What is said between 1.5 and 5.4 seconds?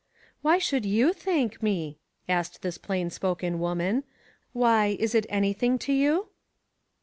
me?" asked this plain spoken woman. "Why, is it